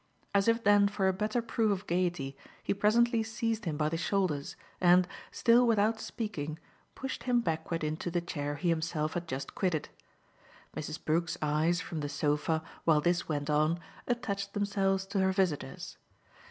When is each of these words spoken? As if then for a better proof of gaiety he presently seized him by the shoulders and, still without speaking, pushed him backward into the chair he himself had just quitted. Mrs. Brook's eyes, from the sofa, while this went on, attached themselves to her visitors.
As 0.33 0.47
if 0.47 0.63
then 0.63 0.87
for 0.87 1.07
a 1.07 1.13
better 1.13 1.43
proof 1.43 1.71
of 1.71 1.85
gaiety 1.85 2.35
he 2.63 2.73
presently 2.73 3.21
seized 3.21 3.65
him 3.65 3.77
by 3.77 3.87
the 3.87 3.97
shoulders 3.97 4.55
and, 4.79 5.07
still 5.29 5.67
without 5.67 5.99
speaking, 6.01 6.57
pushed 6.95 7.21
him 7.29 7.39
backward 7.39 7.83
into 7.83 8.09
the 8.09 8.19
chair 8.19 8.55
he 8.55 8.69
himself 8.69 9.13
had 9.13 9.27
just 9.27 9.53
quitted. 9.53 9.89
Mrs. 10.75 11.05
Brook's 11.05 11.37
eyes, 11.39 11.81
from 11.81 11.99
the 11.99 12.09
sofa, 12.09 12.63
while 12.83 12.99
this 13.01 13.29
went 13.29 13.47
on, 13.51 13.79
attached 14.07 14.55
themselves 14.55 15.05
to 15.05 15.19
her 15.19 15.31
visitors. 15.31 15.99